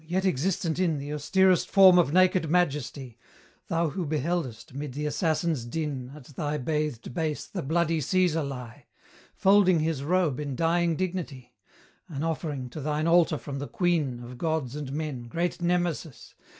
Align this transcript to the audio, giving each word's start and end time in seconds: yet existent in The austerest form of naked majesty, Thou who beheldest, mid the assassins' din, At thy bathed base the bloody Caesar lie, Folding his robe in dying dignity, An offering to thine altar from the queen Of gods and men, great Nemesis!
yet 0.07 0.25
existent 0.25 0.79
in 0.79 0.97
The 0.97 1.13
austerest 1.13 1.69
form 1.69 1.99
of 1.99 2.11
naked 2.11 2.49
majesty, 2.49 3.19
Thou 3.67 3.89
who 3.89 4.07
beheldest, 4.07 4.73
mid 4.73 4.93
the 4.93 5.05
assassins' 5.05 5.63
din, 5.63 6.11
At 6.15 6.23
thy 6.25 6.57
bathed 6.57 7.13
base 7.13 7.45
the 7.45 7.61
bloody 7.61 8.01
Caesar 8.01 8.41
lie, 8.43 8.87
Folding 9.35 9.81
his 9.81 10.03
robe 10.03 10.39
in 10.39 10.55
dying 10.55 10.95
dignity, 10.95 11.53
An 12.07 12.23
offering 12.23 12.67
to 12.71 12.81
thine 12.81 13.05
altar 13.05 13.37
from 13.37 13.59
the 13.59 13.67
queen 13.67 14.19
Of 14.23 14.39
gods 14.39 14.75
and 14.75 14.91
men, 14.91 15.27
great 15.27 15.61
Nemesis! 15.61 16.33